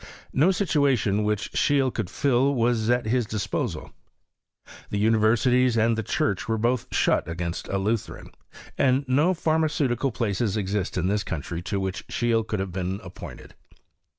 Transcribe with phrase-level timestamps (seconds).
[0.33, 4.71] No situation which Scheele could fill was at his dis— SISTORV OF CUEMISTKV.
[4.89, 8.31] The univergilies and the church were boti shut against a Lutheran;
[8.79, 13.53] and do pharniaceiitical places exist in this country to which Scheek could' have been appointed.